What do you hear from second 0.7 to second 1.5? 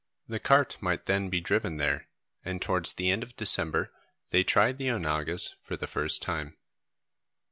might then be